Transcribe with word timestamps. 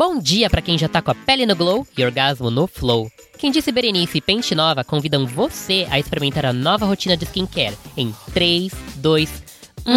Bom 0.00 0.18
dia 0.18 0.48
para 0.48 0.62
quem 0.62 0.78
já 0.78 0.88
tá 0.88 1.02
com 1.02 1.10
a 1.10 1.14
pele 1.14 1.44
no 1.44 1.54
glow 1.54 1.86
e 1.94 2.02
orgasmo 2.02 2.50
no 2.50 2.66
flow. 2.66 3.12
Quem 3.36 3.50
disse 3.50 3.70
Berenice 3.70 4.16
e 4.16 4.20
Pente 4.22 4.54
Nova 4.54 4.82
convidam 4.82 5.26
você 5.26 5.86
a 5.90 5.98
experimentar 5.98 6.46
a 6.46 6.54
nova 6.54 6.86
rotina 6.86 7.18
de 7.18 7.26
skincare 7.26 7.76
em 7.94 8.14
3, 8.32 8.72
2, 8.96 9.42
1. 9.86 9.92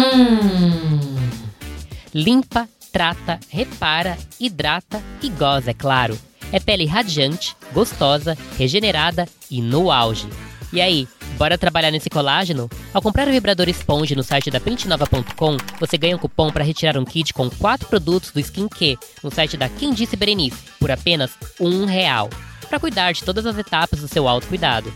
Limpa, 2.12 2.68
trata, 2.92 3.40
repara, 3.48 4.18
hidrata 4.38 5.02
e 5.22 5.30
goza, 5.30 5.70
é 5.70 5.74
claro. 5.74 6.18
É 6.52 6.60
pele 6.60 6.84
radiante, 6.84 7.56
gostosa, 7.72 8.36
regenerada 8.58 9.26
e 9.50 9.62
no 9.62 9.90
auge. 9.90 10.28
E 10.70 10.82
aí, 10.82 11.08
bora 11.34 11.58
trabalhar 11.58 11.90
nesse 11.90 12.08
colágeno? 12.08 12.68
Ao 12.92 13.02
comprar 13.02 13.28
o 13.28 13.30
vibrador 13.30 13.68
Esponge 13.68 14.14
no 14.14 14.22
site 14.22 14.50
da 14.50 14.60
pentenova.com, 14.60 15.56
você 15.78 15.98
ganha 15.98 16.16
um 16.16 16.18
cupom 16.18 16.50
para 16.50 16.64
retirar 16.64 16.96
um 16.96 17.04
kit 17.04 17.32
com 17.34 17.50
4 17.50 17.88
produtos 17.88 18.30
do 18.30 18.40
Skin 18.40 18.68
Q 18.68 18.98
no 19.22 19.30
site 19.30 19.56
da 19.56 19.68
Quem 19.68 19.92
Disse 19.92 20.16
Berenice, 20.16 20.56
por 20.78 20.90
apenas 20.90 21.32
um 21.60 21.84
real. 21.84 22.30
Para 22.68 22.80
cuidar 22.80 23.12
de 23.12 23.22
todas 23.22 23.44
as 23.46 23.58
etapas 23.58 24.00
do 24.00 24.08
seu 24.08 24.26
autocuidado. 24.26 24.92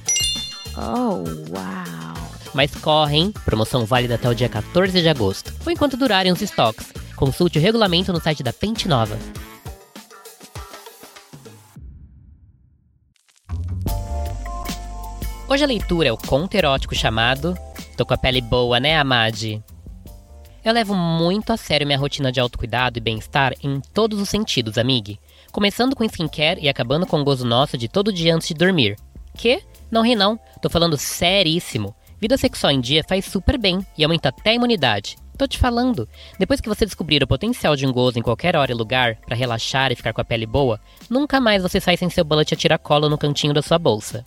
Oh, 0.76 1.24
uau! 1.50 2.28
Mas 2.54 2.74
corre, 2.74 3.16
hein? 3.16 3.34
Promoção 3.44 3.84
válida 3.84 4.14
até 4.14 4.28
o 4.28 4.34
dia 4.34 4.48
14 4.48 5.00
de 5.00 5.08
agosto, 5.08 5.52
ou 5.64 5.72
enquanto 5.72 5.96
durarem 5.96 6.32
os 6.32 6.40
estoques. 6.40 6.92
Consulte 7.14 7.58
o 7.58 7.62
regulamento 7.62 8.12
no 8.12 8.20
site 8.20 8.42
da 8.42 8.52
Pente 8.52 8.88
Nova. 8.88 9.18
Hoje 15.58 15.64
a 15.64 15.66
leitura 15.66 16.08
é 16.08 16.12
o 16.12 16.16
conto 16.16 16.54
erótico 16.54 16.94
chamado 16.94 17.58
Tô 17.96 18.06
com 18.06 18.14
a 18.14 18.16
pele 18.16 18.40
boa, 18.40 18.78
né, 18.78 18.96
Amade? 18.96 19.60
Eu 20.64 20.72
levo 20.72 20.94
muito 20.94 21.52
a 21.52 21.56
sério 21.56 21.84
minha 21.84 21.98
rotina 21.98 22.30
de 22.30 22.38
autocuidado 22.38 22.96
e 22.96 23.00
bem-estar 23.00 23.54
em 23.60 23.80
todos 23.92 24.20
os 24.20 24.28
sentidos, 24.28 24.78
amigue. 24.78 25.18
Começando 25.50 25.96
com 25.96 26.04
skincare 26.04 26.60
e 26.62 26.68
acabando 26.68 27.08
com 27.08 27.20
o 27.20 27.24
gozo 27.24 27.44
nosso 27.44 27.76
de 27.76 27.88
todo 27.88 28.12
dia 28.12 28.36
antes 28.36 28.46
de 28.46 28.54
dormir. 28.54 28.94
Que? 29.36 29.60
Não 29.90 30.02
ri 30.02 30.14
não, 30.14 30.38
tô 30.62 30.70
falando 30.70 30.96
seríssimo. 30.96 31.92
Vida 32.20 32.36
sexual 32.36 32.70
em 32.70 32.80
dia 32.80 33.02
faz 33.02 33.24
super 33.24 33.58
bem 33.58 33.84
e 33.98 34.04
aumenta 34.04 34.28
até 34.28 34.50
a 34.50 34.54
imunidade. 34.54 35.16
Tô 35.36 35.48
te 35.48 35.58
falando. 35.58 36.08
Depois 36.38 36.60
que 36.60 36.68
você 36.68 36.86
descobrir 36.86 37.20
o 37.20 37.26
potencial 37.26 37.74
de 37.74 37.84
um 37.84 37.92
gozo 37.92 38.16
em 38.16 38.22
qualquer 38.22 38.54
hora 38.54 38.70
e 38.70 38.76
lugar 38.76 39.16
para 39.26 39.34
relaxar 39.34 39.90
e 39.90 39.96
ficar 39.96 40.12
com 40.12 40.20
a 40.20 40.24
pele 40.24 40.46
boa, 40.46 40.78
nunca 41.10 41.40
mais 41.40 41.64
você 41.64 41.80
sai 41.80 41.96
sem 41.96 42.08
seu 42.08 42.24
bullet 42.24 42.54
a 42.54 42.56
tiracolo 42.56 43.08
no 43.08 43.18
cantinho 43.18 43.52
da 43.52 43.60
sua 43.60 43.76
bolsa. 43.76 44.24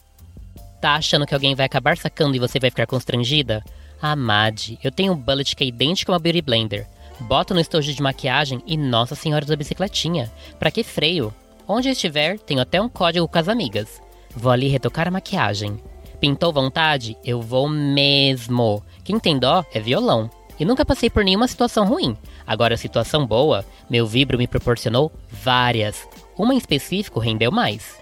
Tá 0.82 0.96
achando 0.96 1.28
que 1.28 1.34
alguém 1.36 1.54
vai 1.54 1.68
acabar 1.68 1.96
sacando 1.96 2.36
e 2.36 2.40
você 2.40 2.60
vai 2.60 2.72
ficar 2.72 2.88
constrangida? 2.88 3.64
Amade, 4.02 4.80
eu 4.84 4.92
tenho 4.92 5.14
um 5.14 5.16
bullet 5.16 5.56
que 5.56 5.64
é 5.64 5.68
idêntico 5.68 6.12
a 6.12 6.16
uma 6.16 6.20
Beauty 6.20 6.42
Blender. 6.42 6.88
Boto 7.20 7.54
no 7.54 7.60
estojo 7.60 7.94
de 7.94 8.02
maquiagem 8.02 8.64
e 8.66 8.76
Nossa 8.76 9.14
Senhora 9.14 9.46
da 9.46 9.56
Bicicletinha. 9.56 10.32
Pra 10.58 10.72
que 10.72 10.84
freio? 10.84 11.32
Onde 11.68 11.88
eu 11.88 11.92
estiver, 11.92 12.40
tenho 12.40 12.60
até 12.60 12.82
um 12.82 12.90
código 12.90 13.28
com 13.28 13.38
as 13.38 13.48
amigas. 13.48 14.02
Vou 14.36 14.52
ali 14.52 14.70
retocar 14.70 15.08
a 15.08 15.12
maquiagem. 15.12 15.78
Pintou 16.20 16.52
vontade? 16.52 17.16
Eu 17.24 17.44
vou 17.44 17.70
mesmo. 17.70 18.84
Quem 19.04 19.20
tem 19.20 19.38
dó 19.38 19.64
é 19.72 19.80
violão. 19.80 20.32
E 20.60 20.66
nunca 20.66 20.84
passei 20.84 21.12
por 21.12 21.24
nenhuma 21.24 21.48
situação 21.48 21.86
ruim. 21.86 22.18
Agora, 22.46 22.76
situação 22.76 23.26
boa, 23.26 23.64
meu 23.88 24.08
vibro 24.08 24.38
me 24.38 24.48
proporcionou 24.48 25.12
várias. 25.30 26.08
Uma 26.36 26.56
em 26.56 26.58
específico 26.58 27.20
rendeu 27.20 27.52
mais. 27.52 28.01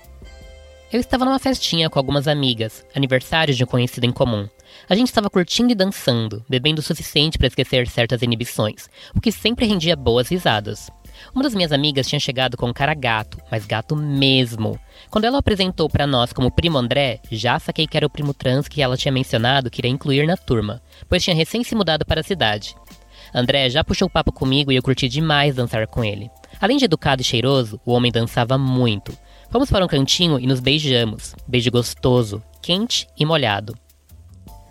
Eu 0.92 1.00
estava 1.00 1.24
numa 1.24 1.38
festinha 1.38 1.88
com 1.88 2.00
algumas 2.00 2.28
amigas, 2.28 2.84
aniversário 2.96 3.54
de 3.54 3.64
um 3.64 3.68
conhecido 3.68 4.08
em 4.08 4.12
comum. 4.12 4.50
A 4.90 4.96
gente 4.96 5.06
estava 5.06 5.30
curtindo 5.30 5.72
e 5.72 5.76
dançando, 5.76 6.44
bebendo 6.50 6.80
o 6.80 6.84
suficiente 6.84 7.38
para 7.38 7.46
esquecer 7.46 7.88
certas 7.88 8.24
inibições, 8.24 8.90
o 9.16 9.22
que 9.22 9.32
sempre 9.32 9.68
rendia 9.68 9.96
boas 9.96 10.28
risadas. 10.30 10.90
Uma 11.32 11.44
das 11.44 11.54
minhas 11.54 11.72
amigas 11.72 12.08
tinha 12.08 12.20
chegado 12.20 12.58
com 12.58 12.68
um 12.68 12.74
cara 12.74 12.96
gato, 12.96 13.38
mas 13.52 13.68
gato 13.68 13.96
mesmo. 13.96 14.80
Quando 15.12 15.26
ela 15.26 15.36
o 15.36 15.40
apresentou 15.40 15.88
para 15.88 16.08
nós 16.08 16.34
como 16.34 16.50
primo 16.50 16.80
André, 16.80 17.20
já 17.30 17.60
saquei 17.60 17.86
que 17.86 17.96
era 17.96 18.08
o 18.08 18.10
primo 18.10 18.34
trans 18.34 18.68
que 18.68 18.82
ela 18.82 18.98
tinha 18.98 19.12
mencionado 19.12 19.70
que 19.70 19.82
iria 19.82 19.92
incluir 19.92 20.26
na 20.26 20.38
turma, 20.38 20.82
pois 21.08 21.24
tinha 21.24 21.36
recém 21.36 21.64
se 21.64 21.76
mudado 21.76 22.04
para 22.04 22.22
a 22.22 22.24
cidade. 22.24 22.76
André 23.32 23.70
já 23.70 23.84
puxou 23.84 24.10
papo 24.10 24.32
comigo 24.32 24.72
e 24.72 24.76
eu 24.76 24.82
curti 24.82 25.08
demais 25.08 25.54
dançar 25.54 25.86
com 25.86 26.04
ele. 26.04 26.32
Além 26.60 26.78
de 26.78 26.86
educado 26.86 27.22
e 27.22 27.26
cheiroso, 27.26 27.80
o 27.86 27.92
homem 27.92 28.12
dançava 28.12 28.58
muito. 28.58 29.16
Fomos 29.52 29.72
para 29.72 29.84
um 29.84 29.88
cantinho 29.88 30.40
e 30.40 30.46
nos 30.46 30.60
beijamos. 30.60 31.36
Beijo 31.48 31.72
gostoso, 31.72 32.42
quente 32.62 33.08
e 33.18 33.26
molhado. 33.26 33.76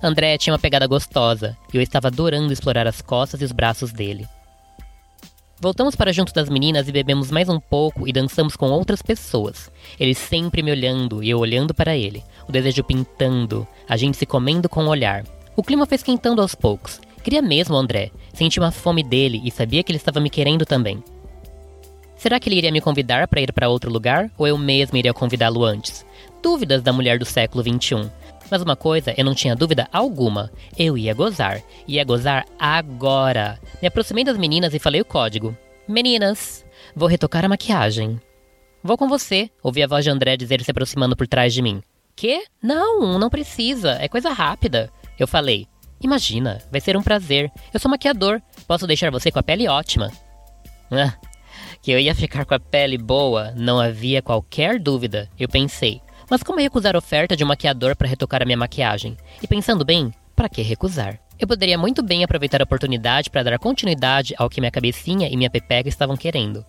André 0.01 0.39
tinha 0.39 0.53
uma 0.53 0.59
pegada 0.59 0.87
gostosa 0.87 1.57
e 1.75 1.77
eu 1.77 1.83
estava 1.83 2.07
adorando 2.07 2.53
explorar 2.53 2.87
as 2.87 3.03
costas 3.03 3.41
e 3.41 3.45
os 3.45 3.51
braços 3.51 3.91
dele. 3.91 4.29
Voltamos 5.61 5.97
para 5.97 6.13
junto 6.13 6.33
das 6.33 6.49
meninas 6.49 6.87
e 6.87 6.93
bebemos 6.93 7.33
mais 7.33 7.49
um 7.49 7.59
pouco 7.59 8.07
e 8.07 8.13
dançamos 8.13 8.55
com 8.55 8.71
outras 8.71 9.03
pessoas. 9.03 9.69
Ele 9.99 10.15
sempre 10.15 10.63
me 10.63 10.71
olhando 10.71 11.25
e 11.25 11.31
eu 11.31 11.41
olhando 11.41 11.75
para 11.75 11.97
ele, 11.97 12.23
o 12.49 12.53
desejo 12.53 12.85
pintando, 12.85 13.67
a 13.89 13.97
gente 13.97 14.17
se 14.17 14.25
comendo 14.25 14.69
com 14.69 14.85
o 14.85 14.89
olhar. 14.89 15.25
O 15.57 15.63
clima 15.65 15.87
foi 15.87 15.97
esquentando 15.97 16.41
aos 16.41 16.55
poucos. 16.55 17.01
Queria 17.25 17.43
mesmo 17.43 17.75
André, 17.75 18.13
senti 18.33 18.61
uma 18.61 18.71
fome 18.71 19.03
dele 19.03 19.43
e 19.45 19.51
sabia 19.51 19.83
que 19.83 19.91
ele 19.91 19.99
estava 19.99 20.21
me 20.21 20.31
querendo 20.31 20.65
também. 20.65 21.03
Será 22.19 22.41
que 22.41 22.49
ele 22.49 22.57
iria 22.57 22.73
me 22.73 22.81
convidar 22.81 23.29
para 23.29 23.41
ir 23.41 23.53
para 23.53 23.69
outro 23.69 23.93
lugar 23.93 24.29
ou 24.37 24.47
eu 24.47 24.59
mesmo 24.59 24.99
iria 24.99 25.15
convidá-lo 25.15 25.65
antes? 25.65 26.05
Dúvidas 26.43 26.83
da 26.83 26.93
mulher 26.93 27.17
do 27.17 27.25
século 27.25 27.63
XXI. 27.63 28.11
Mas 28.51 28.61
uma 28.61 28.75
coisa 28.75 29.15
eu 29.17 29.25
não 29.25 29.37
tinha 29.37 29.55
dúvida 29.55 29.89
alguma: 29.93 30.51
eu 30.77 30.99
ia 30.99 31.15
gozar. 31.15 31.63
Ia 31.87 32.03
gozar 32.05 32.45
agora. 32.59 33.61
Me 33.81 33.87
aproximei 33.87 34.25
das 34.25 34.37
meninas 34.37 34.75
e 34.75 34.81
falei 34.81 35.01
o 35.01 35.05
código: 35.05 35.57
Meninas, 35.87 36.65
vou 36.95 37.09
retocar 37.09 37.45
a 37.45 37.49
maquiagem. 37.49 38.21
Vou 38.83 38.99
com 38.99 39.09
você, 39.09 39.49
ouvi 39.63 39.83
a 39.83 39.87
voz 39.87 40.05
de 40.05 40.11
André 40.11 40.37
dizer 40.37 40.61
se 40.63 40.71
aproximando 40.73 41.17
por 41.17 41.29
trás 41.29 41.55
de 41.55 41.63
mim. 41.63 41.81
Que? 42.17 42.45
Não, 42.61 43.17
não 43.17 43.31
precisa, 43.31 43.93
é 44.01 44.09
coisa 44.09 44.31
rápida. 44.31 44.91
Eu 45.17 45.29
falei: 45.29 45.69
Imagina, 46.01 46.61
vai 46.71 46.81
ser 46.81 46.97
um 46.97 47.03
prazer. 47.03 47.49
Eu 47.73 47.79
sou 47.79 47.89
maquiador, 47.89 48.41
posso 48.67 48.89
deixar 48.89 49.11
você 49.13 49.31
com 49.31 49.39
a 49.39 49.43
pele 49.43 49.69
ótima. 49.69 50.11
Ah, 50.91 51.15
que 51.83 51.91
eu 51.91 51.99
ia 51.99 52.15
ficar 52.15 52.45
com 52.45 52.55
a 52.55 52.61
pele 52.61 52.99
boa, 52.99 53.53
não 53.57 53.81
havia 53.81 54.23
qualquer 54.23 54.79
dúvida, 54.79 55.29
eu 55.39 55.49
pensei. 55.49 56.01
Mas 56.31 56.43
como 56.43 56.61
recusar 56.61 56.95
a 56.95 56.99
oferta 56.99 57.37
de 57.37 57.43
um 57.43 57.47
maquiador 57.47 57.97
para 57.97 58.09
retocar 58.09 58.43
a 58.43 58.45
minha 58.45 58.57
maquiagem? 58.57 59.17
E 59.43 59.47
pensando 59.47 59.85
bem, 59.85 60.13
para 60.37 60.49
que 60.49 60.61
recusar? 60.63 61.19
Eu 61.39 61.47
poderia 61.47 61.79
muito 61.79 62.03
bem 62.03 62.25
aproveitar 62.25 62.61
a 62.61 62.65
oportunidade 62.65 63.31
para 63.31 63.43
dar 63.43 63.59
continuidade 63.59 64.35
ao 64.37 64.51
que 64.51 64.61
minha 64.61 64.71
cabecinha 64.71 65.29
e 65.29 65.37
minha 65.37 65.51
pepeca 65.51 65.89
estavam 65.89 66.17
querendo. 66.17 66.65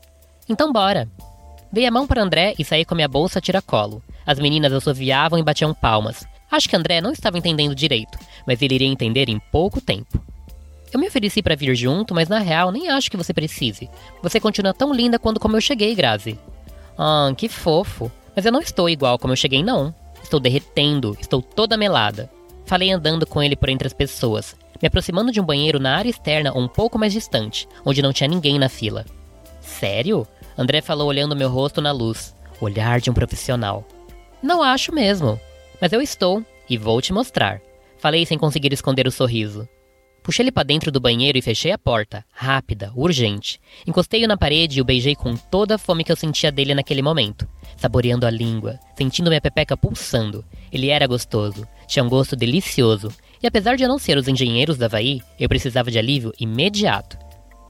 Então 0.48 0.72
bora! 0.72 1.10
Dei 1.72 1.86
a 1.86 1.92
mão 1.92 2.08
para 2.08 2.24
André 2.24 2.56
e 2.58 2.64
saí 2.64 2.86
com 2.86 2.94
a 2.94 2.98
minha 2.98 3.08
bolsa 3.08 3.42
tiracolo. 3.42 4.02
As 4.26 4.40
meninas 4.40 4.74
assoviavam 4.74 5.38
e 5.38 5.44
batiam 5.44 5.74
palmas. 5.74 6.26
Acho 6.50 6.68
que 6.68 6.76
André 6.76 7.02
não 7.02 7.12
estava 7.12 7.38
entendendo 7.38 7.76
direito, 7.76 8.18
mas 8.46 8.62
ele 8.62 8.76
iria 8.76 8.88
entender 8.88 9.30
em 9.30 9.40
pouco 9.52 9.80
tempo. 9.80 10.20
Eu 10.92 11.00
me 11.00 11.08
ofereci 11.08 11.42
para 11.42 11.56
vir 11.56 11.76
junto, 11.76 12.14
mas 12.16 12.28
na 12.28 12.40
real 12.40 12.72
nem 12.72 12.90
acho 12.90 13.12
que 13.12 13.18
você 13.18 13.34
precise. 13.34 13.90
Você 14.24 14.40
continua 14.40 14.74
tão 14.74 14.94
linda 14.94 15.20
quando 15.20 15.40
como 15.40 15.56
eu 15.56 15.62
cheguei, 15.62 15.94
Grazi. 15.94 16.40
Ah, 16.98 17.32
que 17.38 17.48
fofo. 17.48 18.12
Mas 18.36 18.46
eu 18.46 18.52
não 18.52 18.62
estou 18.62 18.90
igual 18.90 19.20
como 19.20 19.34
eu 19.34 19.38
cheguei, 19.38 19.64
não. 19.64 19.94
Estou 20.24 20.40
derretendo, 20.40 21.16
estou 21.20 21.42
toda 21.42 21.78
melada. 21.78 22.30
Falei 22.66 22.92
andando 22.92 23.26
com 23.26 23.42
ele 23.42 23.56
por 23.56 23.70
entre 23.70 23.88
as 23.88 23.94
pessoas, 23.94 24.56
me 24.82 24.88
aproximando 24.88 25.32
de 25.32 25.42
um 25.42 25.46
banheiro 25.46 25.80
na 25.80 25.96
área 25.98 26.10
externa 26.10 26.58
um 26.58 26.68
pouco 26.68 26.98
mais 26.98 27.12
distante, 27.14 27.68
onde 27.86 28.02
não 28.02 28.14
tinha 28.14 28.28
ninguém 28.28 28.60
na 28.60 28.70
fila. 28.70 29.06
Sério? 29.60 30.28
André 30.58 30.82
falou 30.82 31.08
olhando 31.08 31.36
meu 31.36 31.50
rosto 31.50 31.82
na 31.82 31.92
luz. 31.92 32.36
Olhar 32.62 33.00
de 33.00 33.10
um 33.10 33.14
profissional. 33.14 33.86
Não 34.42 34.62
acho 34.62 34.94
mesmo. 34.94 35.40
Mas 35.82 35.94
eu 35.94 36.02
estou, 36.02 36.44
e 36.70 36.78
vou 36.78 37.02
te 37.02 37.14
mostrar. 37.14 37.62
Falei 37.98 38.26
sem 38.26 38.38
conseguir 38.38 38.72
esconder 38.74 39.08
o 39.08 39.12
sorriso. 39.12 39.68
Puxei 40.24 40.44
ele 40.44 40.52
para 40.52 40.64
dentro 40.64 40.92
do 40.92 41.00
banheiro 41.00 41.38
e 41.38 41.42
fechei 41.42 41.72
a 41.72 41.78
porta, 41.78 42.24
rápida, 42.32 42.92
urgente. 42.96 43.60
Encostei-o 43.88 44.28
na 44.28 44.38
parede 44.38 44.80
e 44.80 44.82
o 44.82 44.86
beijei 44.86 45.16
com 45.16 45.36
toda 45.36 45.76
a 45.76 45.78
fome 45.78 46.04
que 46.04 46.12
eu 46.12 46.16
sentia 46.16 46.52
dele 46.52 46.76
naquele 46.76 47.02
momento, 47.02 47.48
saboreando 47.78 48.26
a 48.26 48.30
língua, 48.30 48.80
sentindo 48.98 49.30
minha 49.30 49.42
pepeca 49.42 49.78
pulsando. 49.78 50.46
Ele 50.72 50.90
era 50.90 51.08
gostoso, 51.08 51.68
tinha 51.88 52.04
um 52.04 52.10
gosto 52.10 52.36
delicioso, 52.36 53.12
e 53.42 53.48
apesar 53.48 53.76
de 53.76 53.84
eu 53.84 53.90
não 53.90 53.98
ser 53.98 54.18
os 54.18 54.28
engenheiros 54.28 54.78
da 54.78 54.86
Havaí, 54.86 55.22
eu 55.40 55.48
precisava 55.48 55.90
de 55.90 55.98
alívio 55.98 56.34
imediato. 56.40 57.18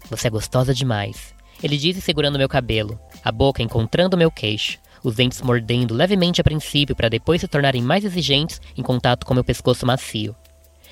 Você 0.09 0.27
é 0.27 0.31
gostosa 0.31 0.73
demais, 0.73 1.35
ele 1.61 1.77
disse 1.77 2.01
segurando 2.01 2.39
meu 2.39 2.49
cabelo, 2.49 2.99
a 3.23 3.31
boca 3.31 3.61
encontrando 3.61 4.17
meu 4.17 4.31
queixo, 4.31 4.79
os 5.03 5.15
dentes 5.15 5.41
mordendo 5.41 5.93
levemente 5.93 6.41
a 6.41 6.43
princípio 6.43 6.95
para 6.95 7.09
depois 7.09 7.41
se 7.41 7.47
tornarem 7.47 7.81
mais 7.81 8.03
exigentes 8.03 8.61
em 8.77 8.81
contato 8.81 9.25
com 9.25 9.33
meu 9.33 9.43
pescoço 9.43 9.85
macio. 9.85 10.35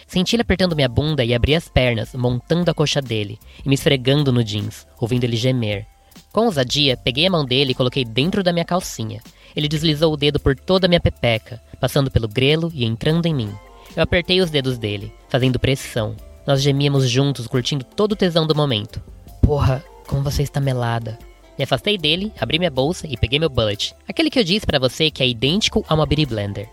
Senti 0.06 0.36
ele 0.36 0.42
apertando 0.42 0.76
minha 0.76 0.88
bunda 0.88 1.24
e 1.24 1.34
abri 1.34 1.56
as 1.56 1.68
pernas, 1.68 2.14
montando 2.14 2.70
a 2.70 2.74
coxa 2.74 3.02
dele 3.02 3.40
e 3.66 3.68
me 3.68 3.76
esfregando 3.76 4.32
no 4.32 4.44
jeans, 4.44 4.86
ouvindo 5.00 5.24
ele 5.24 5.36
gemer. 5.36 5.86
Com 6.32 6.46
ousadia, 6.46 6.96
peguei 6.96 7.26
a 7.26 7.32
mão 7.32 7.46
dele 7.46 7.72
e 7.72 7.76
coloquei 7.76 8.06
dentro 8.06 8.44
da 8.44 8.54
minha 8.54 8.66
calcinha. 8.66 9.22
Ele 9.56 9.68
deslizou 9.68 10.14
o 10.14 10.18
dedo 10.18 10.40
por 10.40 10.56
toda 10.56 10.86
a 10.86 10.90
minha 10.90 11.00
pepeca, 11.00 11.62
passando 11.80 12.12
pelo 12.12 12.28
grelo 12.28 12.72
e 12.74 12.86
entrando 12.86 13.26
em 13.26 13.34
mim. 13.34 13.52
Eu 13.96 14.04
apertei 14.04 14.40
os 14.42 14.52
dedos 14.52 14.78
dele, 14.78 15.12
fazendo 15.30 15.60
pressão. 15.60 16.16
Nós 16.46 16.62
gemíamos 16.62 17.10
juntos, 17.10 17.48
curtindo 17.48 17.84
todo 17.84 18.12
o 18.12 18.16
tesão 18.16 18.46
do 18.46 18.56
momento. 18.56 19.02
Porra, 19.42 19.84
como 20.06 20.22
você 20.22 20.44
está 20.44 20.60
melada. 20.62 21.18
Me 21.58 21.64
afastei 21.64 21.98
dele, 21.98 22.32
abri 22.40 22.60
minha 22.60 22.70
bolsa 22.70 23.08
e 23.08 23.18
peguei 23.18 23.40
meu 23.40 23.50
bullet. 23.50 23.96
Aquele 24.08 24.30
que 24.30 24.38
eu 24.38 24.44
disse 24.44 24.66
para 24.66 24.80
você 24.80 25.10
que 25.10 25.24
é 25.24 25.28
idêntico 25.28 25.84
a 25.90 25.96
uma 25.96 26.06
Beauty 26.06 26.26
Blender. 26.28 26.70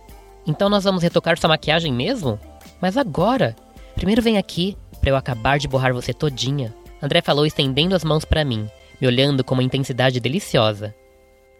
Então 0.46 0.68
nós 0.68 0.84
vamos 0.84 1.02
retocar 1.02 1.38
sua 1.38 1.48
maquiagem 1.48 1.92
mesmo? 1.92 2.38
Mas 2.84 2.98
agora! 2.98 3.56
Primeiro 3.94 4.20
vem 4.20 4.36
aqui, 4.36 4.76
para 5.00 5.08
eu 5.08 5.16
acabar 5.16 5.58
de 5.58 5.66
borrar 5.66 5.94
você 5.94 6.12
todinha. 6.12 6.70
André 7.02 7.22
falou 7.22 7.46
estendendo 7.46 7.94
as 7.94 8.04
mãos 8.04 8.26
para 8.26 8.44
mim, 8.44 8.68
me 9.00 9.06
olhando 9.06 9.42
com 9.42 9.54
uma 9.54 9.62
intensidade 9.62 10.20
deliciosa. 10.20 10.94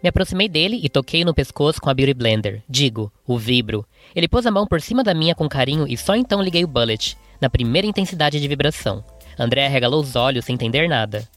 Me 0.03 0.09
aproximei 0.09 0.47
dele 0.47 0.79
e 0.83 0.87
toquei 0.87 1.25
no 1.25 1.33
pescoço 1.33 1.81
com 1.81 1.89
a 1.89 1.95
Beauty 1.95 2.13
Blender. 2.13 2.61
Digo, 2.69 3.11
o 3.25 3.39
vibro. 3.39 3.83
Ele 4.15 4.27
pôs 4.27 4.45
a 4.45 4.51
mão 4.51 4.67
por 4.67 4.79
cima 4.79 5.03
da 5.03 5.15
minha 5.15 5.33
com 5.33 5.49
carinho 5.49 5.87
e 5.87 5.97
só 5.97 6.15
então 6.15 6.43
liguei 6.43 6.63
o 6.63 6.67
bullet, 6.67 7.17
na 7.41 7.49
primeira 7.49 7.87
intensidade 7.87 8.39
de 8.39 8.47
vibração. 8.47 9.03
André 9.39 9.65
arregalou 9.65 10.01
os 10.01 10.15
olhos 10.15 10.45
sem 10.45 10.53
entender 10.53 10.87
nada. 10.87 11.27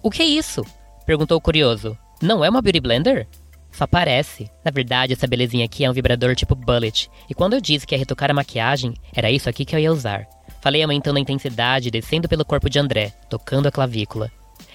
O 0.00 0.12
que 0.12 0.22
é 0.22 0.26
isso? 0.26 0.64
Perguntou 1.04 1.40
curioso. 1.40 1.98
Não 2.22 2.44
é 2.44 2.48
uma 2.48 2.62
Beauty 2.62 2.78
Blender? 2.78 3.26
Só 3.70 3.86
parece. 3.86 4.50
Na 4.64 4.70
verdade, 4.70 5.12
essa 5.12 5.26
belezinha 5.26 5.64
aqui 5.64 5.84
é 5.84 5.90
um 5.90 5.92
vibrador 5.92 6.34
tipo 6.34 6.54
Bullet. 6.54 7.10
E 7.28 7.34
quando 7.34 7.54
eu 7.54 7.60
disse 7.60 7.86
que 7.86 7.94
ia 7.94 7.98
retocar 7.98 8.30
a 8.30 8.34
maquiagem, 8.34 8.94
era 9.14 9.30
isso 9.30 9.48
aqui 9.48 9.64
que 9.64 9.74
eu 9.74 9.80
ia 9.80 9.92
usar. 9.92 10.26
Falei 10.60 10.82
aumentando 10.82 11.18
a 11.18 11.20
intensidade, 11.20 11.90
descendo 11.90 12.28
pelo 12.28 12.44
corpo 12.44 12.68
de 12.68 12.78
André, 12.78 13.12
tocando 13.28 13.68
a 13.68 13.72
clavícula. 13.72 14.30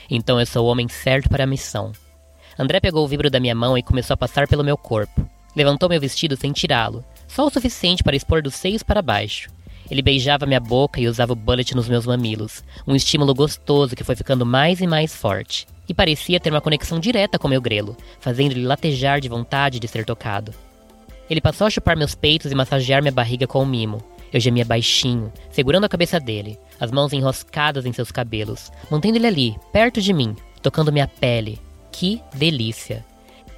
Então 0.10 0.40
eu 0.40 0.46
sou 0.46 0.66
o 0.66 0.70
homem 0.70 0.88
certo 0.88 1.30
para 1.30 1.44
a 1.44 1.48
missão. 1.48 1.92
André 2.58 2.80
pegou 2.80 3.04
o 3.04 3.08
vibro 3.08 3.30
da 3.30 3.40
minha 3.40 3.56
mão 3.56 3.78
e 3.78 3.84
começou 3.84 4.14
a 4.14 4.18
passar 4.18 4.48
pelo 4.48 4.64
meu 4.64 4.78
corpo. 4.78 5.28
Levantou 5.56 5.90
meu 5.90 6.00
vestido 6.00 6.36
sem 6.36 6.52
tirá-lo, 6.52 7.04
só 7.28 7.46
o 7.46 7.50
suficiente 7.50 8.04
para 8.04 8.16
expor 8.16 8.42
dos 8.42 8.56
seios 8.56 8.84
para 8.84 9.02
baixo. 9.02 9.50
Ele 9.90 10.02
beijava 10.02 10.46
minha 10.46 10.60
boca 10.60 11.00
e 11.00 11.08
usava 11.08 11.34
o 11.34 11.36
bullet 11.36 11.76
nos 11.76 11.90
meus 11.90 12.06
mamilos, 12.06 12.64
um 12.88 12.96
estímulo 12.96 13.34
gostoso 13.34 13.96
que 13.96 14.04
foi 14.04 14.16
ficando 14.16 14.46
mais 14.46 14.82
e 14.82 14.88
mais 14.88 15.16
forte 15.16 15.68
e 15.88 15.94
parecia 15.94 16.40
ter 16.40 16.50
uma 16.50 16.62
conexão 16.62 17.00
direta 17.00 17.38
com 17.38 17.48
meu 17.48 17.62
grelo, 17.62 17.98
fazendo-lhe 18.20 18.66
latejar 18.66 19.20
de 19.20 19.30
vontade 19.30 19.80
de 19.80 19.88
ser 19.88 20.06
tocado. 20.06 20.54
Ele 21.30 21.42
passou 21.42 21.68
a 21.68 21.70
chupar 21.70 21.98
meus 21.98 22.16
peitos 22.16 22.52
e 22.52 22.56
massagear 22.56 23.02
minha 23.02 23.12
barriga 23.12 23.48
com 23.48 23.62
o 23.62 23.66
mimo. 23.66 24.04
Eu 24.32 24.40
gemia 24.40 24.66
baixinho, 24.66 25.32
segurando 25.52 25.86
a 25.86 25.90
cabeça 25.90 26.20
dele, 26.20 26.58
as 26.80 26.92
mãos 26.92 27.14
enroscadas 27.14 27.86
em 27.86 27.94
seus 27.94 28.12
cabelos, 28.12 28.72
mantendo 28.90 29.18
ele 29.18 29.28
ali, 29.28 29.56
perto 29.72 30.02
de 30.02 30.12
mim, 30.12 30.36
tocando 30.62 30.92
minha 30.92 31.08
pele. 31.08 31.60
Que 31.92 32.22
delícia! 32.34 33.06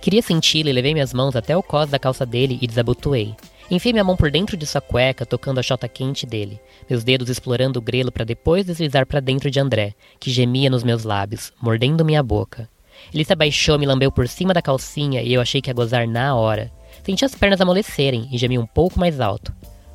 Queria 0.01 0.21
senti-lo 0.21 0.69
e 0.69 0.74
levei 0.74 0.94
minhas 0.94 1.13
mãos 1.13 1.36
até 1.36 1.56
o 1.57 1.63
cós 1.63 1.89
da 1.89 1.98
calça 1.98 2.25
dele 2.25 2.60
e 2.62 2.68
desabotoei. 2.68 3.36
Enfiei 3.70 3.94
minha 3.94 4.04
mão 4.04 4.16
por 4.16 4.30
dentro 4.30 4.56
de 4.56 4.66
sua 4.66 4.80
cueca, 4.80 5.26
tocando 5.26 5.60
a 5.60 5.64
chota 5.64 5.88
quente 5.88 6.26
dele, 6.26 6.60
meus 6.90 7.04
dedos 7.04 7.30
explorando 7.30 7.80
o 7.80 7.82
grelo 7.82 8.12
para 8.12 8.24
depois 8.24 8.66
deslizar 8.66 9.08
para 9.08 9.20
dentro 9.20 9.50
de 9.50 9.60
André, 9.60 9.96
que 10.20 10.30
gemia 10.30 10.70
nos 10.70 10.84
meus 10.84 11.04
lábios, 11.04 11.52
mordendo 11.60 12.06
minha 12.06 12.22
boca. 12.22 12.70
Ele 13.14 13.26
se 13.26 13.34
abaixou, 13.34 13.80
me 13.80 13.86
lambeu 13.86 14.12
por 14.12 14.28
cima 14.28 14.54
da 14.54 14.62
calcinha 14.62 15.22
e 15.22 15.34
eu 15.34 15.42
achei 15.42 15.62
que 15.62 15.70
ia 15.70 15.74
gozar 15.74 16.08
na 16.08 16.36
hora. 16.36 16.72
Senti 17.04 17.26
as 17.26 17.36
pernas 17.36 17.60
amolecerem 17.60 18.30
e 18.32 18.38
gemi 18.38 18.58
um 18.58 18.66
pouco 18.66 19.00
mais 19.00 19.20
alto. 19.20 19.54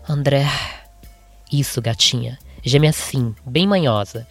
André. 0.08 0.46
Isso, 1.50 1.80
gatinha. 1.80 2.38
Geme 2.62 2.88
assim, 2.88 3.34
bem 3.46 3.66
manhosa. 3.66 4.26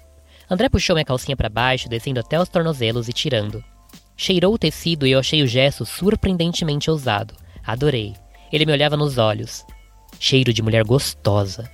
André 0.49 0.69
puxou 0.69 0.95
minha 0.95 1.05
calcinha 1.05 1.37
para 1.37 1.49
baixo, 1.49 1.89
descendo 1.89 2.19
até 2.19 2.39
os 2.39 2.49
tornozelos 2.49 3.07
e 3.07 3.13
tirando. 3.13 3.63
Cheirou 4.15 4.53
o 4.53 4.57
tecido 4.57 5.07
e 5.07 5.11
eu 5.11 5.19
achei 5.19 5.41
o 5.41 5.47
gesto 5.47 5.85
surpreendentemente 5.85 6.91
ousado. 6.91 7.33
Adorei. 7.65 8.15
Ele 8.51 8.65
me 8.65 8.71
olhava 8.71 8.97
nos 8.97 9.17
olhos. 9.17 9.65
Cheiro 10.19 10.53
de 10.53 10.61
mulher 10.61 10.83
gostosa. 10.83 11.69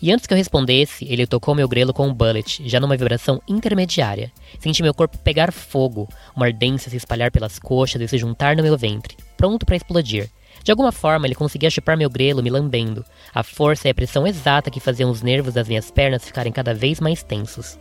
E 0.00 0.12
antes 0.12 0.26
que 0.26 0.32
eu 0.32 0.38
respondesse, 0.38 1.04
ele 1.10 1.26
tocou 1.26 1.56
meu 1.56 1.66
grelo 1.66 1.92
com 1.92 2.06
um 2.06 2.14
bullet, 2.14 2.62
já 2.68 2.78
numa 2.78 2.96
vibração 2.96 3.42
intermediária. 3.48 4.30
Senti 4.60 4.80
meu 4.80 4.94
corpo 4.94 5.18
pegar 5.18 5.52
fogo, 5.52 6.08
uma 6.36 6.46
ardência 6.46 6.88
se 6.88 6.96
espalhar 6.96 7.32
pelas 7.32 7.58
coxas 7.58 8.00
e 8.00 8.06
se 8.06 8.16
juntar 8.16 8.56
no 8.56 8.62
meu 8.62 8.78
ventre, 8.78 9.16
pronto 9.36 9.66
para 9.66 9.74
explodir. 9.74 10.30
De 10.62 10.70
alguma 10.70 10.92
forma, 10.92 11.26
ele 11.26 11.34
conseguia 11.34 11.70
chupar 11.70 11.96
meu 11.96 12.08
grelo 12.08 12.42
me 12.42 12.50
lambendo, 12.50 13.04
a 13.34 13.42
força 13.42 13.88
e 13.88 13.90
a 13.90 13.94
pressão 13.94 14.26
exata 14.26 14.70
que 14.70 14.78
faziam 14.80 15.10
os 15.10 15.20
nervos 15.20 15.54
das 15.54 15.66
minhas 15.66 15.90
pernas 15.90 16.24
ficarem 16.24 16.52
cada 16.52 16.72
vez 16.72 17.00
mais 17.00 17.22
tensos. 17.24 17.76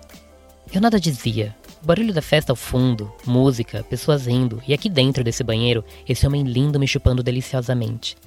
Eu 0.73 0.81
nada 0.81 0.99
dizia. 0.99 1.55
O 1.83 1.85
barulho 1.85 2.13
da 2.13 2.21
festa 2.21 2.51
ao 2.51 2.55
fundo, 2.55 3.13
música, 3.25 3.83
pessoas 3.83 4.25
rindo, 4.25 4.61
e 4.67 4.73
aqui 4.73 4.89
dentro 4.89 5.23
desse 5.23 5.43
banheiro, 5.43 5.85
esse 6.09 6.25
homem 6.25 6.43
lindo 6.43 6.79
me 6.79 6.87
chupando 6.87 7.21
deliciosamente. 7.21 8.17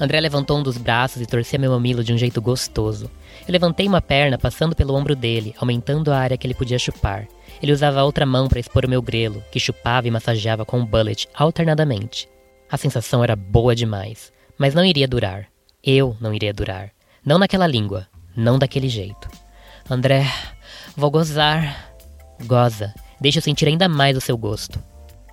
André 0.00 0.18
levantou 0.18 0.58
um 0.58 0.62
dos 0.62 0.78
braços 0.78 1.20
e 1.20 1.26
torcia 1.26 1.58
meu 1.58 1.72
mamilo 1.72 2.02
de 2.02 2.10
um 2.10 2.16
jeito 2.16 2.40
gostoso. 2.40 3.10
Eu 3.46 3.52
levantei 3.52 3.86
uma 3.86 4.00
perna 4.00 4.38
passando 4.38 4.74
pelo 4.74 4.94
ombro 4.94 5.14
dele, 5.14 5.54
aumentando 5.58 6.10
a 6.10 6.18
área 6.18 6.38
que 6.38 6.46
ele 6.46 6.54
podia 6.54 6.78
chupar. 6.78 7.28
Ele 7.62 7.70
usava 7.70 8.00
a 8.00 8.04
outra 8.04 8.24
mão 8.24 8.48
para 8.48 8.58
expor 8.58 8.86
o 8.86 8.88
meu 8.88 9.02
grelo, 9.02 9.44
que 9.52 9.60
chupava 9.60 10.08
e 10.08 10.10
massageava 10.10 10.64
com 10.64 10.78
um 10.78 10.86
bullet 10.86 11.28
alternadamente. 11.34 12.26
A 12.70 12.78
sensação 12.78 13.22
era 13.22 13.36
boa 13.36 13.74
demais, 13.74 14.32
mas 14.56 14.74
não 14.74 14.84
iria 14.84 15.06
durar. 15.06 15.48
Eu 15.84 16.16
não 16.18 16.32
iria 16.32 16.54
durar. 16.54 16.92
Não 17.22 17.38
naquela 17.38 17.66
língua, 17.66 18.08
não 18.34 18.58
daquele 18.58 18.88
jeito. 18.88 19.28
André, 19.88 20.24
vou 20.96 21.10
gozar. 21.10 21.92
Goza, 22.46 22.94
deixa 23.20 23.38
eu 23.38 23.42
sentir 23.42 23.68
ainda 23.68 23.86
mais 23.86 24.16
o 24.16 24.20
seu 24.20 24.38
gosto. 24.38 24.82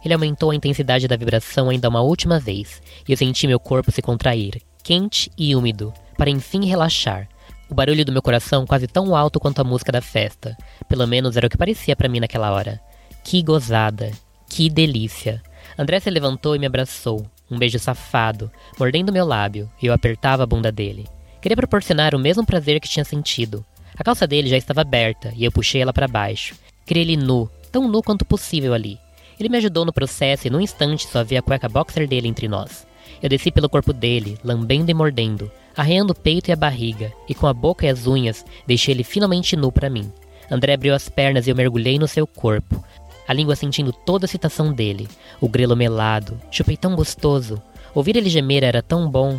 Ele 0.03 0.13
aumentou 0.13 0.51
a 0.51 0.55
intensidade 0.55 1.07
da 1.07 1.15
vibração 1.15 1.69
ainda 1.69 1.89
uma 1.89 2.01
última 2.01 2.39
vez, 2.39 2.81
e 3.07 3.11
eu 3.11 3.17
senti 3.17 3.47
meu 3.47 3.59
corpo 3.59 3.91
se 3.91 4.01
contrair, 4.01 4.61
quente 4.83 5.31
e 5.37 5.55
úmido, 5.55 5.93
para 6.17 6.29
enfim 6.29 6.65
relaxar. 6.65 7.27
O 7.69 7.75
barulho 7.75 8.05
do 8.05 8.11
meu 8.11 8.21
coração 8.21 8.65
quase 8.65 8.87
tão 8.87 9.15
alto 9.15 9.39
quanto 9.39 9.59
a 9.59 9.63
música 9.63 9.91
da 9.91 10.01
festa. 10.01 10.55
Pelo 10.87 11.05
menos 11.05 11.35
era 11.35 11.47
o 11.47 11.49
que 11.49 11.57
parecia 11.57 11.95
para 11.95 12.07
mim 12.07 12.19
naquela 12.19 12.51
hora. 12.51 12.79
Que 13.23 13.43
gozada! 13.43 14.11
Que 14.49 14.69
delícia! 14.69 15.41
André 15.77 15.99
se 15.99 16.09
levantou 16.09 16.55
e 16.55 16.59
me 16.59 16.65
abraçou, 16.65 17.25
um 17.51 17.57
beijo 17.57 17.77
safado, 17.77 18.49
mordendo 18.79 19.11
meu 19.11 19.25
lábio, 19.25 19.69
e 19.81 19.85
eu 19.85 19.93
apertava 19.93 20.43
a 20.43 20.45
bunda 20.45 20.71
dele. 20.71 21.05
Queria 21.41 21.57
proporcionar 21.57 22.15
o 22.15 22.19
mesmo 22.19 22.45
prazer 22.45 22.79
que 22.79 22.89
tinha 22.89 23.03
sentido. 23.03 23.65
A 23.97 24.03
calça 24.03 24.25
dele 24.25 24.47
já 24.47 24.57
estava 24.57 24.81
aberta 24.81 25.33
e 25.35 25.43
eu 25.43 25.51
puxei 25.51 25.81
ela 25.81 25.93
para 25.93 26.07
baixo. 26.07 26.55
Queria 26.85 27.03
ele 27.03 27.17
nu, 27.17 27.49
tão 27.71 27.87
nu 27.87 28.01
quanto 28.01 28.25
possível 28.25 28.73
ali. 28.73 28.97
Ele 29.39 29.49
me 29.49 29.57
ajudou 29.57 29.85
no 29.85 29.93
processo 29.93 30.47
e 30.47 30.49
num 30.49 30.59
instante 30.59 31.07
só 31.07 31.23
vi 31.23 31.37
a 31.37 31.41
cueca 31.41 31.69
boxer 31.69 32.07
dele 32.07 32.27
entre 32.27 32.47
nós. 32.47 32.87
Eu 33.21 33.29
desci 33.29 33.51
pelo 33.51 33.69
corpo 33.69 33.93
dele, 33.93 34.37
lambendo 34.43 34.91
e 34.91 34.93
mordendo, 34.93 35.51
arreando 35.75 36.11
o 36.11 36.15
peito 36.15 36.49
e 36.49 36.51
a 36.51 36.55
barriga, 36.55 37.11
e 37.27 37.33
com 37.33 37.47
a 37.47 37.53
boca 37.53 37.85
e 37.85 37.89
as 37.89 38.05
unhas 38.07 38.45
deixei 38.65 38.93
ele 38.93 39.03
finalmente 39.03 39.55
nu 39.55 39.71
para 39.71 39.89
mim. 39.89 40.11
André 40.49 40.73
abriu 40.73 40.93
as 40.93 41.09
pernas 41.09 41.45
e 41.45 41.49
eu 41.49 41.55
mergulhei 41.55 41.99
no 41.99 42.07
seu 42.07 42.25
corpo, 42.25 42.83
a 43.27 43.33
língua 43.33 43.57
sentindo 43.57 43.91
toda 43.91 44.23
a 44.23 44.27
excitação 44.27 44.71
dele, 44.71 45.07
o 45.41 45.49
grelo 45.49 45.75
melado. 45.75 46.39
Chupei 46.49 46.77
tão 46.77 46.95
gostoso. 46.95 47.61
Ouvir 47.93 48.15
ele 48.15 48.29
gemer 48.29 48.63
era 48.63 48.81
tão 48.81 49.09
bom. 49.09 49.37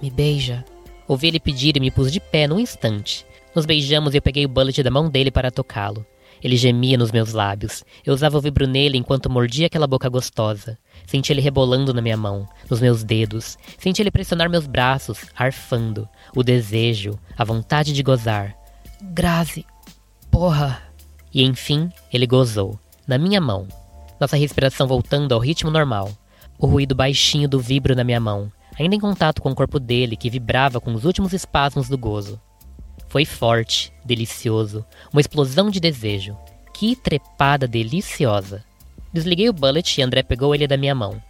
Me 0.00 0.10
beija. 0.10 0.64
Ouvi 1.06 1.28
ele 1.28 1.38
pedir 1.38 1.76
e 1.76 1.80
me 1.80 1.90
pus 1.90 2.10
de 2.10 2.20
pé 2.20 2.46
num 2.46 2.58
instante. 2.58 3.26
Nos 3.54 3.66
beijamos 3.66 4.14
e 4.14 4.16
eu 4.16 4.22
peguei 4.22 4.46
o 4.46 4.48
bullet 4.48 4.82
da 4.82 4.90
mão 4.90 5.10
dele 5.10 5.30
para 5.30 5.50
tocá-lo. 5.50 6.06
Ele 6.42 6.56
gemia 6.56 6.96
nos 6.96 7.12
meus 7.12 7.32
lábios. 7.32 7.84
Eu 8.04 8.14
usava 8.14 8.38
o 8.38 8.40
vibro 8.40 8.66
nele 8.66 8.98
enquanto 8.98 9.30
mordia 9.30 9.66
aquela 9.66 9.86
boca 9.86 10.08
gostosa. 10.08 10.78
Senti 11.06 11.32
ele 11.32 11.40
rebolando 11.40 11.92
na 11.92 12.00
minha 12.00 12.16
mão, 12.16 12.48
nos 12.68 12.80
meus 12.80 13.02
dedos. 13.02 13.58
Senti 13.78 14.02
ele 14.02 14.10
pressionar 14.10 14.48
meus 14.48 14.66
braços, 14.66 15.26
arfando. 15.36 16.08
O 16.34 16.42
desejo, 16.42 17.18
a 17.36 17.44
vontade 17.44 17.92
de 17.92 18.02
gozar. 18.02 18.54
Grazi, 19.02 19.64
porra! 20.30 20.82
E 21.32 21.42
enfim, 21.44 21.90
ele 22.12 22.26
gozou, 22.26 22.78
na 23.06 23.18
minha 23.18 23.40
mão. 23.40 23.68
Nossa 24.20 24.36
respiração 24.36 24.86
voltando 24.86 25.32
ao 25.32 25.40
ritmo 25.40 25.70
normal. 25.70 26.10
O 26.58 26.66
ruído 26.66 26.94
baixinho 26.94 27.48
do 27.48 27.60
vibro 27.60 27.94
na 27.94 28.02
minha 28.02 28.18
mão, 28.18 28.50
ainda 28.78 28.94
em 28.94 29.00
contato 29.00 29.40
com 29.40 29.50
o 29.50 29.54
corpo 29.54 29.78
dele 29.78 30.16
que 30.16 30.30
vibrava 30.30 30.80
com 30.80 30.92
os 30.92 31.04
últimos 31.04 31.32
espasmos 31.32 31.88
do 31.88 31.96
gozo. 31.96 32.40
Foi 33.08 33.24
forte, 33.24 33.92
delicioso, 34.04 34.84
uma 35.12 35.20
explosão 35.20 35.70
de 35.70 35.80
desejo. 35.80 36.36
Que 36.74 36.94
trepada 36.94 37.66
deliciosa! 37.66 38.64
Desliguei 39.12 39.48
o 39.48 39.52
bullet 39.52 39.98
e 39.98 40.02
André 40.02 40.22
pegou 40.22 40.54
ele 40.54 40.66
da 40.66 40.76
minha 40.76 40.94
mão. 40.94 41.20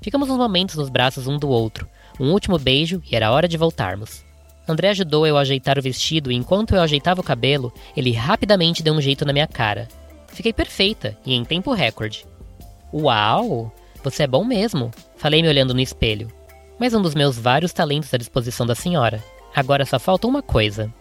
Ficamos 0.00 0.30
uns 0.30 0.36
momentos 0.36 0.76
nos 0.76 0.88
braços 0.88 1.26
um 1.26 1.38
do 1.38 1.48
outro, 1.48 1.88
um 2.18 2.30
último 2.30 2.58
beijo 2.58 3.02
e 3.10 3.16
era 3.16 3.30
hora 3.30 3.48
de 3.48 3.56
voltarmos. 3.56 4.24
André 4.66 4.90
ajudou 4.90 5.26
eu 5.26 5.36
a 5.36 5.40
ajeitar 5.40 5.78
o 5.78 5.82
vestido 5.82 6.30
e 6.30 6.36
enquanto 6.36 6.74
eu 6.74 6.80
ajeitava 6.80 7.20
o 7.20 7.24
cabelo, 7.24 7.72
ele 7.96 8.12
rapidamente 8.12 8.82
deu 8.82 8.94
um 8.94 9.00
jeito 9.00 9.24
na 9.24 9.32
minha 9.32 9.46
cara. 9.46 9.88
Fiquei 10.28 10.52
perfeita 10.52 11.18
e 11.26 11.34
em 11.34 11.44
tempo 11.44 11.72
recorde. 11.72 12.24
Uau! 12.92 13.72
Você 14.04 14.22
é 14.24 14.26
bom 14.26 14.44
mesmo, 14.44 14.90
falei 15.16 15.42
me 15.42 15.48
olhando 15.48 15.74
no 15.74 15.80
espelho. 15.80 16.28
Mas 16.78 16.94
um 16.94 17.02
dos 17.02 17.14
meus 17.14 17.38
vários 17.38 17.72
talentos 17.72 18.12
à 18.14 18.16
disposição 18.16 18.66
da 18.66 18.74
senhora. 18.74 19.22
Agora 19.54 19.84
só 19.84 19.98
falta 19.98 20.26
uma 20.26 20.42
coisa. 20.42 20.92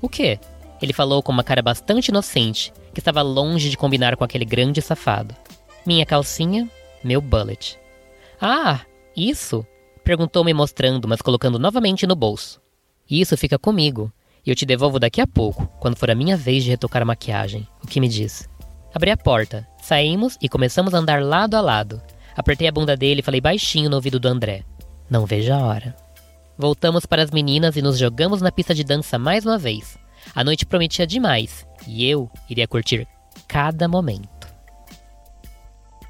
O 0.00 0.08
quê? 0.08 0.38
Ele 0.80 0.92
falou 0.92 1.22
com 1.22 1.32
uma 1.32 1.44
cara 1.44 1.62
bastante 1.62 2.08
inocente, 2.08 2.72
que 2.92 3.00
estava 3.00 3.22
longe 3.22 3.70
de 3.70 3.76
combinar 3.76 4.16
com 4.16 4.24
aquele 4.24 4.44
grande 4.44 4.82
safado. 4.82 5.34
Minha 5.84 6.04
calcinha, 6.04 6.68
meu 7.02 7.20
bullet. 7.20 7.78
Ah, 8.40 8.80
isso? 9.16 9.66
Perguntou-me 10.04 10.52
mostrando, 10.52 11.08
mas 11.08 11.22
colocando 11.22 11.58
novamente 11.58 12.06
no 12.06 12.14
bolso. 12.14 12.60
Isso 13.08 13.36
fica 13.36 13.58
comigo, 13.58 14.12
e 14.44 14.50
eu 14.50 14.56
te 14.56 14.66
devolvo 14.66 14.98
daqui 14.98 15.20
a 15.20 15.26
pouco, 15.26 15.66
quando 15.80 15.96
for 15.96 16.10
a 16.10 16.14
minha 16.14 16.36
vez 16.36 16.64
de 16.64 16.70
retocar 16.70 17.02
a 17.02 17.06
maquiagem. 17.06 17.66
O 17.82 17.86
que 17.86 18.00
me 18.00 18.08
diz? 18.08 18.48
Abri 18.94 19.10
a 19.10 19.16
porta, 19.16 19.66
Saímos 19.86 20.36
e 20.42 20.48
começamos 20.48 20.92
a 20.94 20.98
andar 20.98 21.22
lado 21.22 21.54
a 21.54 21.60
lado. 21.60 22.02
Apertei 22.36 22.66
a 22.66 22.72
bunda 22.72 22.96
dele 22.96 23.20
e 23.20 23.22
falei 23.22 23.40
baixinho 23.40 23.88
no 23.88 23.94
ouvido 23.94 24.18
do 24.18 24.26
André: 24.26 24.64
Não 25.08 25.24
vejo 25.24 25.52
a 25.52 25.58
hora. 25.58 25.94
Voltamos 26.58 27.04
para 27.04 27.22
as 27.22 27.30
meninas 27.30 27.76
e 27.76 27.82
nos 27.82 27.98
jogamos 27.98 28.40
na 28.40 28.50
pista 28.50 28.74
de 28.74 28.82
dança 28.82 29.18
mais 29.18 29.44
uma 29.44 29.58
vez. 29.58 29.98
A 30.34 30.42
noite 30.42 30.64
prometia 30.64 31.06
demais 31.06 31.66
e 31.86 32.06
eu 32.06 32.30
iria 32.48 32.66
curtir 32.66 33.06
cada 33.46 33.86
momento. 33.86 34.48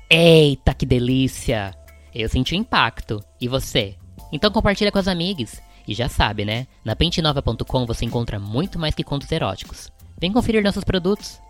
Eita, 0.08 0.72
que 0.72 0.86
delícia! 0.86 1.74
Eu 2.14 2.28
senti 2.28 2.54
o 2.54 2.56
impacto. 2.56 3.22
E 3.40 3.48
você? 3.48 3.96
Então 4.32 4.50
compartilha 4.50 4.92
com 4.92 4.98
as 4.98 5.08
amigas. 5.08 5.60
E 5.86 5.94
já 5.94 6.08
sabe, 6.08 6.44
né? 6.44 6.66
Na 6.84 6.96
pentenova.com 6.96 7.84
você 7.84 8.04
encontra 8.04 8.38
muito 8.38 8.78
mais 8.78 8.94
que 8.94 9.04
contos 9.04 9.30
eróticos. 9.30 9.92
Vem 10.18 10.32
conferir 10.32 10.62
nossos 10.62 10.84
produtos. 10.84 11.40